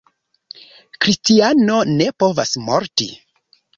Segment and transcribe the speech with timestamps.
[1.05, 3.09] Kristiano ne povas morti.